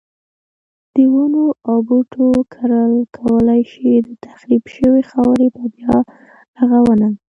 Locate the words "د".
0.93-0.95, 4.07-4.09